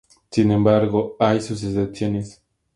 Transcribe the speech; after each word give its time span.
Sin 0.31 0.49
embargo, 0.49 1.15
hay 1.19 1.41
sus 1.41 1.63
excepciones. 1.63 2.41